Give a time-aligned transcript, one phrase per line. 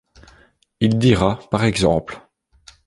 [0.79, 1.81] Il dira p.ex.